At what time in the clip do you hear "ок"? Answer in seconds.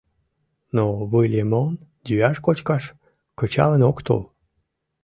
3.89-3.97